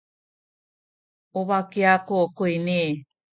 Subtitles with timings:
[1.39, 2.83] u baki aku kuyni.